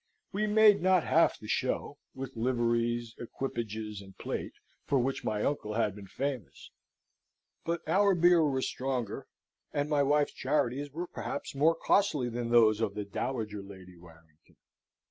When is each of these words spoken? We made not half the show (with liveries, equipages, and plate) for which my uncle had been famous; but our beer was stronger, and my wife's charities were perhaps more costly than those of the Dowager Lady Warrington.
We 0.31 0.47
made 0.47 0.81
not 0.81 1.03
half 1.03 1.37
the 1.37 1.47
show 1.47 1.99
(with 2.15 2.35
liveries, 2.35 3.13
equipages, 3.19 4.01
and 4.01 4.17
plate) 4.17 4.53
for 4.87 4.97
which 4.97 5.23
my 5.23 5.43
uncle 5.43 5.75
had 5.75 5.93
been 5.95 6.07
famous; 6.07 6.71
but 7.65 7.87
our 7.87 8.15
beer 8.15 8.43
was 8.43 8.65
stronger, 8.67 9.27
and 9.71 9.91
my 9.91 10.01
wife's 10.01 10.33
charities 10.33 10.89
were 10.91 11.05
perhaps 11.05 11.53
more 11.53 11.75
costly 11.75 12.29
than 12.29 12.49
those 12.49 12.81
of 12.81 12.95
the 12.95 13.05
Dowager 13.05 13.61
Lady 13.61 13.95
Warrington. 13.95 14.57